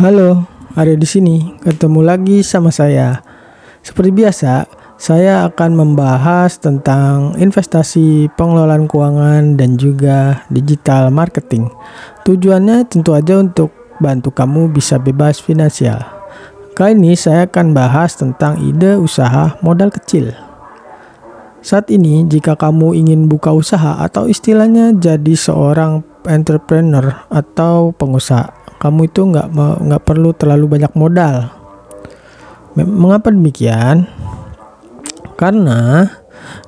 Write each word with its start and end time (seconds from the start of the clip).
Halo, 0.00 0.48
ada 0.80 0.96
di 0.96 1.04
sini. 1.04 1.60
Ketemu 1.60 2.00
lagi 2.00 2.40
sama 2.40 2.72
saya. 2.72 3.20
Seperti 3.84 4.08
biasa, 4.08 4.64
saya 4.96 5.44
akan 5.44 5.76
membahas 5.76 6.56
tentang 6.56 7.36
investasi, 7.36 8.32
pengelolaan 8.32 8.88
keuangan, 8.88 9.60
dan 9.60 9.76
juga 9.76 10.48
digital 10.48 11.12
marketing. 11.12 11.68
Tujuannya 12.24 12.88
tentu 12.88 13.12
aja 13.12 13.44
untuk 13.44 13.76
bantu 14.00 14.32
kamu 14.32 14.72
bisa 14.72 14.96
bebas 14.96 15.36
finansial. 15.36 16.00
Kali 16.72 16.96
ini 16.96 17.12
saya 17.12 17.44
akan 17.44 17.76
bahas 17.76 18.16
tentang 18.16 18.56
ide 18.56 18.96
usaha 18.96 19.60
modal 19.60 19.92
kecil. 19.92 20.32
Saat 21.60 21.92
ini, 21.92 22.24
jika 22.24 22.56
kamu 22.56 22.96
ingin 23.04 23.28
buka 23.28 23.52
usaha 23.52 24.00
atau 24.00 24.24
istilahnya 24.24 24.96
jadi 24.96 25.36
seorang 25.36 26.09
entrepreneur 26.28 27.28
atau 27.32 27.92
pengusaha, 27.96 28.52
kamu 28.80 29.08
itu 29.12 29.28
nggak 29.28 29.48
nggak 29.84 30.02
perlu 30.04 30.32
terlalu 30.36 30.80
banyak 30.80 30.92
modal. 30.96 31.52
Mengapa 32.76 33.28
demikian? 33.28 34.08
Karena 35.36 36.08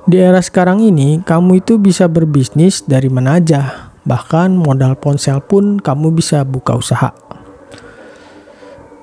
di 0.05 0.19
era 0.19 0.41
sekarang 0.41 0.81
ini 0.83 1.21
kamu 1.23 1.63
itu 1.63 1.79
bisa 1.79 2.09
berbisnis 2.09 2.85
dari 2.85 3.07
mana 3.07 3.37
aja. 3.37 3.93
Bahkan 4.03 4.59
modal 4.59 4.99
ponsel 4.99 5.39
pun 5.39 5.79
kamu 5.79 6.11
bisa 6.11 6.43
buka 6.43 6.75
usaha. 6.75 7.15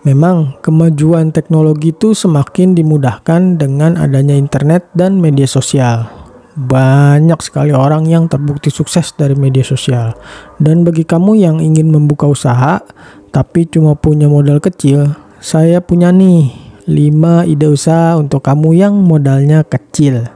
Memang 0.00 0.56
kemajuan 0.64 1.28
teknologi 1.28 1.92
itu 1.92 2.16
semakin 2.16 2.72
dimudahkan 2.72 3.60
dengan 3.60 4.00
adanya 4.00 4.32
internet 4.32 4.88
dan 4.96 5.20
media 5.20 5.44
sosial. 5.44 6.19
Banyak 6.60 7.40
sekali 7.40 7.72
orang 7.72 8.04
yang 8.04 8.28
terbukti 8.28 8.68
sukses 8.68 9.16
dari 9.16 9.32
media 9.32 9.64
sosial. 9.64 10.12
Dan 10.60 10.84
bagi 10.84 11.08
kamu 11.08 11.40
yang 11.40 11.56
ingin 11.56 11.88
membuka 11.88 12.28
usaha 12.28 12.84
tapi 13.30 13.64
cuma 13.64 13.96
punya 13.96 14.26
modal 14.28 14.60
kecil, 14.60 15.16
saya 15.40 15.80
punya 15.80 16.12
nih 16.12 16.50
5 16.84 17.46
ide 17.48 17.70
usaha 17.70 18.18
untuk 18.18 18.44
kamu 18.44 18.76
yang 18.76 18.92
modalnya 18.98 19.62
kecil. 19.64 20.26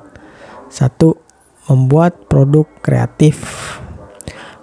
Satu, 0.72 1.18
membuat 1.68 2.30
produk 2.30 2.64
kreatif. 2.80 3.42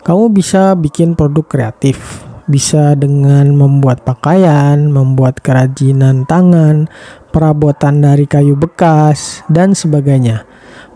Kamu 0.02 0.34
bisa 0.34 0.74
bikin 0.74 1.14
produk 1.14 1.46
kreatif 1.46 2.26
bisa 2.52 3.00
dengan 3.00 3.54
membuat 3.56 4.04
pakaian, 4.04 4.92
membuat 4.92 5.40
kerajinan 5.40 6.28
tangan, 6.28 6.92
perabotan 7.32 8.04
dari 8.04 8.28
kayu 8.28 8.60
bekas, 8.60 9.46
dan 9.48 9.72
sebagainya. 9.72 10.44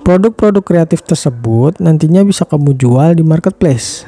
Produk-produk 0.06 0.62
kreatif 0.62 1.02
tersebut 1.02 1.82
nantinya 1.82 2.22
bisa 2.22 2.46
kamu 2.46 2.78
jual 2.78 3.18
di 3.18 3.26
marketplace. 3.26 4.06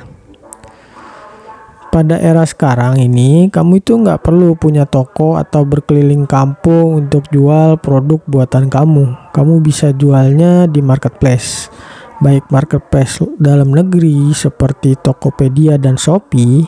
Pada 1.89 2.21
era 2.21 2.45
sekarang 2.45 3.01
ini, 3.01 3.49
kamu 3.49 3.81
itu 3.81 3.97
nggak 3.97 4.21
perlu 4.21 4.53
punya 4.53 4.85
toko 4.85 5.41
atau 5.41 5.65
berkeliling 5.65 6.29
kampung 6.29 7.01
untuk 7.01 7.25
jual 7.33 7.81
produk 7.81 8.21
buatan 8.29 8.69
kamu. 8.69 9.33
Kamu 9.33 9.57
bisa 9.65 9.89
jualnya 9.89 10.69
di 10.69 10.85
marketplace 10.85 11.73
baik 12.17 12.49
marketplace 12.49 13.21
dalam 13.37 13.73
negeri 13.73 14.33
seperti 14.33 14.97
Tokopedia 14.97 15.77
dan 15.77 15.97
Shopee, 15.97 16.65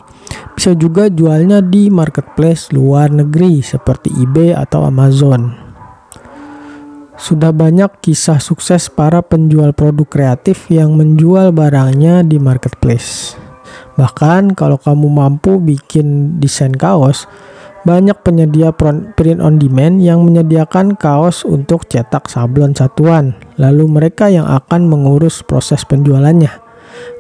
bisa 0.54 0.74
juga 0.78 1.10
jualnya 1.10 1.62
di 1.62 1.90
marketplace 1.90 2.70
luar 2.74 3.10
negeri 3.10 3.62
seperti 3.66 4.14
eBay 4.14 4.54
atau 4.54 4.86
Amazon. 4.86 5.69
Sudah 7.20 7.52
banyak 7.52 8.00
kisah 8.00 8.40
sukses 8.40 8.88
para 8.88 9.20
penjual 9.20 9.76
produk 9.76 10.08
kreatif 10.08 10.72
yang 10.72 10.96
menjual 10.96 11.52
barangnya 11.52 12.24
di 12.24 12.40
marketplace. 12.40 13.36
Bahkan 14.00 14.56
kalau 14.56 14.80
kamu 14.80 15.12
mampu 15.12 15.60
bikin 15.60 16.40
desain 16.40 16.72
kaos, 16.72 17.28
banyak 17.84 18.16
penyedia 18.24 18.72
print 18.72 19.44
on 19.44 19.60
demand 19.60 20.00
yang 20.00 20.24
menyediakan 20.24 20.96
kaos 20.96 21.44
untuk 21.44 21.92
cetak 21.92 22.32
sablon 22.32 22.72
satuan, 22.72 23.36
lalu 23.60 23.92
mereka 23.92 24.32
yang 24.32 24.48
akan 24.48 24.88
mengurus 24.88 25.44
proses 25.44 25.84
penjualannya. 25.84 26.56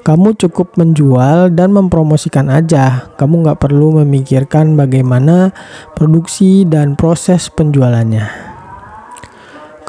Kamu 0.07 0.39
cukup 0.39 0.79
menjual 0.79 1.51
dan 1.51 1.75
mempromosikan 1.75 2.47
aja, 2.47 3.11
kamu 3.19 3.43
nggak 3.43 3.59
perlu 3.59 3.99
memikirkan 3.99 4.79
bagaimana 4.79 5.51
produksi 5.91 6.63
dan 6.63 6.95
proses 6.95 7.51
penjualannya. 7.51 8.48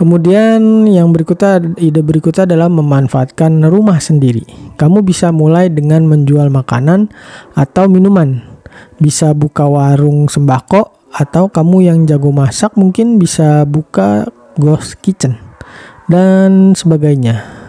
Kemudian 0.00 0.88
yang 0.88 1.12
berikutnya, 1.12 1.76
ide 1.76 2.00
berikutnya 2.00 2.48
adalah 2.48 2.72
memanfaatkan 2.72 3.60
rumah 3.68 4.00
sendiri. 4.00 4.48
Kamu 4.80 5.04
bisa 5.04 5.28
mulai 5.28 5.68
dengan 5.68 6.08
menjual 6.08 6.48
makanan 6.48 7.12
atau 7.52 7.84
minuman 7.84 8.40
bisa 8.96 9.36
buka 9.36 9.68
warung 9.68 10.24
sembako 10.24 11.12
atau 11.12 11.52
kamu 11.52 11.76
yang 11.84 11.98
jago 12.08 12.32
masak 12.32 12.72
mungkin 12.80 13.20
bisa 13.20 13.68
buka 13.68 14.24
ghost 14.56 14.96
kitchen 15.04 15.36
dan 16.08 16.72
sebagainya. 16.72 17.59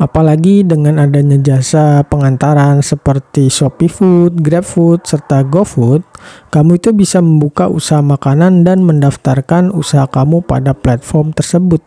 Apalagi 0.00 0.64
dengan 0.64 0.96
adanya 0.96 1.36
jasa 1.36 2.00
pengantaran 2.08 2.80
seperti 2.80 3.52
Shopee 3.52 3.92
Food, 3.92 4.40
Grab 4.40 4.64
Food, 4.64 5.04
serta 5.04 5.44
GoFood, 5.44 6.00
kamu 6.48 6.80
itu 6.80 6.96
bisa 6.96 7.20
membuka 7.20 7.68
usaha 7.68 8.00
makanan 8.00 8.64
dan 8.64 8.80
mendaftarkan 8.80 9.68
usaha 9.68 10.08
kamu 10.08 10.40
pada 10.40 10.72
platform 10.72 11.36
tersebut. 11.36 11.84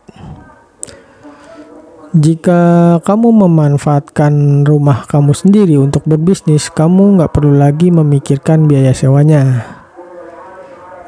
Jika 2.14 2.62
kamu 3.02 3.34
memanfaatkan 3.50 4.62
rumah 4.62 5.10
kamu 5.10 5.34
sendiri 5.34 5.82
untuk 5.82 6.06
berbisnis, 6.06 6.70
kamu 6.70 7.18
nggak 7.18 7.34
perlu 7.34 7.58
lagi 7.58 7.90
memikirkan 7.90 8.70
biaya 8.70 8.94
sewanya. 8.94 9.66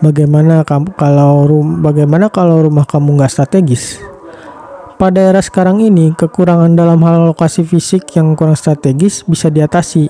Bagaimana 0.01 0.65
kamu 0.65 0.97
kalau 0.97 1.45
rum, 1.45 1.85
bagaimana 1.85 2.33
kalau 2.33 2.65
rumah 2.65 2.89
kamu 2.89 3.21
nggak 3.21 3.29
strategis? 3.29 4.01
Pada 4.95 5.19
era 5.19 5.43
sekarang 5.43 5.83
ini, 5.83 6.15
kekurangan 6.15 6.71
dalam 6.71 7.03
hal 7.03 7.27
lokasi 7.27 7.67
fisik 7.67 8.15
yang 8.15 8.31
kurang 8.31 8.55
strategis 8.55 9.27
bisa 9.27 9.51
diatasi. 9.51 10.07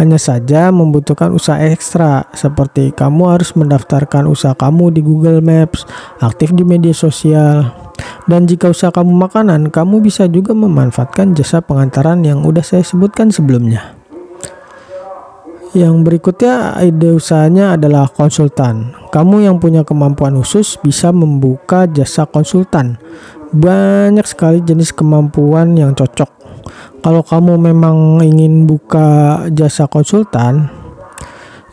Hanya 0.00 0.16
saja 0.16 0.72
membutuhkan 0.72 1.28
usaha 1.28 1.60
ekstra, 1.60 2.24
seperti 2.32 2.96
kamu 2.96 3.36
harus 3.36 3.52
mendaftarkan 3.52 4.24
usaha 4.24 4.56
kamu 4.56 4.96
di 4.96 5.04
Google 5.04 5.44
Maps, 5.44 5.84
aktif 6.24 6.56
di 6.56 6.64
media 6.64 6.96
sosial, 6.96 7.68
dan 8.24 8.48
jika 8.48 8.72
usaha 8.72 8.88
kamu 8.88 9.12
makanan, 9.28 9.68
kamu 9.68 10.00
bisa 10.00 10.24
juga 10.24 10.56
memanfaatkan 10.56 11.36
jasa 11.36 11.60
pengantaran 11.60 12.24
yang 12.24 12.48
udah 12.48 12.64
saya 12.64 12.80
sebutkan 12.80 13.28
sebelumnya. 13.28 13.92
Yang 15.72 15.94
berikutnya 16.04 16.76
ide 16.84 17.16
usahanya 17.16 17.80
adalah 17.80 18.12
konsultan. 18.12 18.92
Kamu 19.08 19.40
yang 19.40 19.56
punya 19.56 19.80
kemampuan 19.80 20.36
khusus 20.36 20.76
bisa 20.84 21.08
membuka 21.14 21.88
jasa 21.88 22.28
konsultan. 22.28 23.00
Banyak 23.54 24.28
sekali 24.28 24.60
jenis 24.60 24.92
kemampuan 24.92 25.72
yang 25.78 25.96
cocok. 25.96 26.28
Kalau 27.00 27.22
kamu 27.24 27.56
memang 27.72 28.20
ingin 28.20 28.68
buka 28.68 29.40
jasa 29.52 29.88
konsultan, 29.88 30.68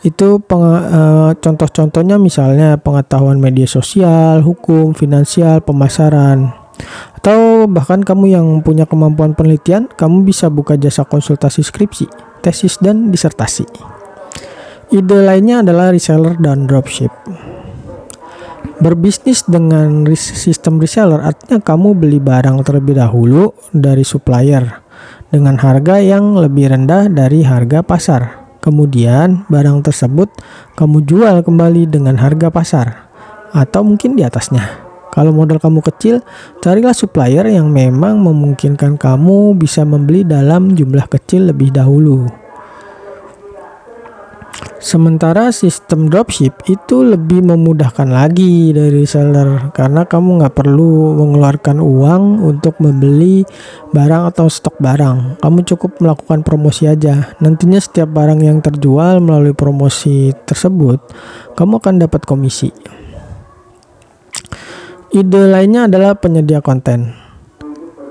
itu 0.02 0.42
uh, 0.42 1.30
contoh-contohnya 1.38 2.18
misalnya 2.18 2.74
pengetahuan 2.74 3.38
media 3.38 3.70
sosial, 3.70 4.42
hukum, 4.42 4.98
finansial, 4.98 5.62
pemasaran. 5.62 6.50
Atau 7.16 7.70
bahkan 7.70 8.02
kamu 8.02 8.24
yang 8.34 8.46
punya 8.66 8.82
kemampuan 8.82 9.38
penelitian, 9.38 9.86
kamu 9.86 10.26
bisa 10.26 10.50
buka 10.50 10.74
jasa 10.74 11.06
konsultasi 11.06 11.62
skripsi, 11.62 12.10
tesis, 12.42 12.76
dan 12.82 13.14
disertasi. 13.14 13.64
Ide 14.92 15.18
lainnya 15.24 15.64
adalah 15.64 15.88
reseller 15.88 16.36
dan 16.36 16.68
dropship. 16.68 17.08
Berbisnis 18.82 19.46
dengan 19.46 20.02
sistem 20.18 20.82
reseller 20.82 21.22
artinya 21.22 21.62
kamu 21.62 21.94
beli 21.94 22.18
barang 22.18 22.66
terlebih 22.66 22.98
dahulu 22.98 23.54
dari 23.70 24.02
supplier 24.02 24.82
dengan 25.30 25.54
harga 25.54 26.02
yang 26.02 26.34
lebih 26.34 26.66
rendah 26.66 27.06
dari 27.06 27.46
harga 27.46 27.86
pasar. 27.86 28.22
Kemudian 28.58 29.46
barang 29.46 29.86
tersebut 29.86 30.28
kamu 30.74 31.06
jual 31.06 31.46
kembali 31.46 31.88
dengan 31.88 32.18
harga 32.18 32.50
pasar 32.50 32.86
atau 33.54 33.86
mungkin 33.86 34.18
di 34.18 34.26
atasnya. 34.26 34.81
Kalau 35.12 35.28
modal 35.28 35.60
kamu 35.60 35.84
kecil, 35.84 36.24
carilah 36.64 36.96
supplier 36.96 37.44
yang 37.52 37.68
memang 37.68 38.16
memungkinkan 38.24 38.96
kamu 38.96 39.52
bisa 39.60 39.84
membeli 39.84 40.24
dalam 40.24 40.72
jumlah 40.72 41.04
kecil 41.12 41.52
lebih 41.52 41.68
dahulu. 41.68 42.42
Sementara 44.82 45.54
sistem 45.54 46.10
dropship 46.10 46.66
itu 46.66 47.06
lebih 47.06 47.38
memudahkan 47.46 48.10
lagi 48.10 48.74
dari 48.74 49.06
seller 49.06 49.70
karena 49.70 50.02
kamu 50.02 50.42
nggak 50.42 50.58
perlu 50.58 51.14
mengeluarkan 51.22 51.78
uang 51.78 52.42
untuk 52.42 52.82
membeli 52.82 53.46
barang 53.94 54.34
atau 54.34 54.50
stok 54.50 54.82
barang. 54.82 55.38
Kamu 55.38 55.58
cukup 55.70 56.02
melakukan 56.02 56.42
promosi 56.42 56.90
aja. 56.90 57.30
Nantinya 57.38 57.78
setiap 57.78 58.10
barang 58.10 58.42
yang 58.42 58.58
terjual 58.58 59.22
melalui 59.22 59.54
promosi 59.54 60.34
tersebut, 60.50 60.98
kamu 61.54 61.78
akan 61.78 62.02
dapat 62.02 62.26
komisi. 62.26 62.74
Ide 65.12 65.44
lainnya 65.44 65.92
adalah 65.92 66.16
penyedia 66.16 66.64
konten. 66.64 67.12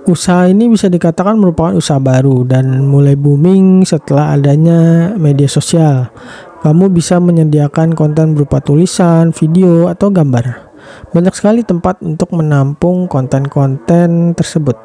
Usaha 0.05 0.45
ini 0.45 0.69
bisa 0.69 0.85
dikatakan 0.85 1.33
merupakan 1.33 1.73
usaha 1.73 1.97
baru 1.97 2.45
dan 2.45 2.85
mulai 2.85 3.17
booming 3.17 3.81
setelah 3.81 4.37
adanya 4.37 5.09
media 5.17 5.49
sosial 5.49 6.13
Kamu 6.61 6.93
bisa 6.93 7.17
menyediakan 7.17 7.97
konten 7.97 8.37
berupa 8.37 8.61
tulisan, 8.61 9.33
video, 9.33 9.89
atau 9.89 10.13
gambar. 10.13 10.69
Banyak 11.09 11.33
sekali 11.33 11.65
tempat 11.65 12.05
untuk 12.05 12.37
menampung 12.37 13.09
konten-konten 13.09 14.37
tersebut. 14.37 14.77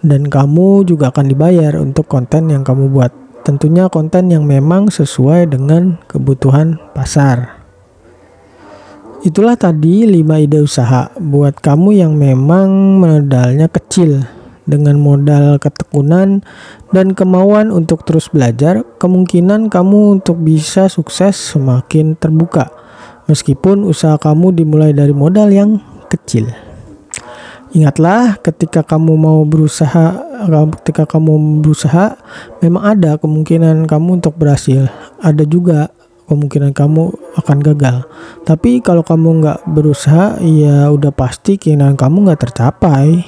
Dan 0.00 0.32
kamu 0.32 0.88
juga 0.88 1.12
akan 1.12 1.28
dibayar 1.28 1.76
untuk 1.76 2.08
konten 2.08 2.48
yang 2.48 2.64
kamu 2.64 2.88
buat. 2.88 3.12
Tentunya 3.44 3.92
konten 3.92 4.32
yang 4.32 4.48
memang 4.48 4.88
sesuai 4.88 5.52
dengan 5.52 6.00
kebutuhan 6.08 6.80
pasar. 6.96 7.55
Itulah 9.26 9.58
tadi 9.58 10.06
5 10.06 10.22
ide 10.38 10.62
usaha 10.62 11.10
buat 11.18 11.58
kamu 11.58 11.98
yang 11.98 12.14
memang 12.14 13.02
modalnya 13.02 13.66
kecil. 13.66 14.22
Dengan 14.62 15.02
modal 15.02 15.58
ketekunan 15.58 16.46
dan 16.94 17.10
kemauan 17.10 17.74
untuk 17.74 18.06
terus 18.06 18.30
belajar, 18.30 18.86
kemungkinan 19.02 19.66
kamu 19.66 20.22
untuk 20.22 20.38
bisa 20.38 20.86
sukses 20.86 21.34
semakin 21.34 22.14
terbuka. 22.14 22.70
Meskipun 23.26 23.82
usaha 23.82 24.14
kamu 24.14 24.54
dimulai 24.62 24.94
dari 24.94 25.10
modal 25.10 25.50
yang 25.50 25.82
kecil. 26.06 26.46
Ingatlah 27.74 28.38
ketika 28.38 28.86
kamu 28.86 29.18
mau 29.18 29.42
berusaha 29.42 30.22
ketika 30.82 31.02
kamu 31.02 31.66
berusaha 31.66 32.14
memang 32.62 32.94
ada 32.94 33.18
kemungkinan 33.18 33.90
kamu 33.90 34.22
untuk 34.22 34.38
berhasil. 34.38 34.86
Ada 35.18 35.42
juga 35.42 35.90
kemungkinan 36.26 36.74
kamu 36.74 37.14
akan 37.38 37.58
gagal. 37.62 38.06
Tapi 38.42 38.82
kalau 38.82 39.06
kamu 39.06 39.42
nggak 39.42 39.60
berusaha, 39.70 40.38
ya 40.42 40.90
udah 40.90 41.14
pasti 41.14 41.58
keinginan 41.58 41.94
kamu 41.94 42.30
nggak 42.30 42.50
tercapai. 42.50 43.22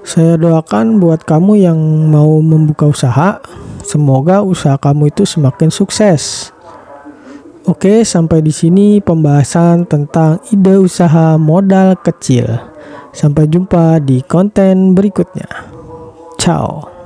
Saya 0.00 0.40
doakan 0.40 0.96
buat 0.96 1.28
kamu 1.28 1.60
yang 1.60 1.78
mau 2.08 2.40
membuka 2.40 2.88
usaha, 2.88 3.40
semoga 3.84 4.40
usaha 4.40 4.80
kamu 4.80 5.12
itu 5.12 5.28
semakin 5.28 5.68
sukses. 5.68 6.52
Oke, 7.68 8.08
sampai 8.08 8.40
di 8.40 8.48
sini 8.50 9.04
pembahasan 9.04 9.84
tentang 9.84 10.40
ide 10.48 10.80
usaha 10.80 11.36
modal 11.36 12.00
kecil. 12.00 12.48
Sampai 13.12 13.46
jumpa 13.52 14.00
di 14.00 14.24
konten 14.24 14.96
berikutnya. 14.96 15.46
Ciao. 16.40 16.99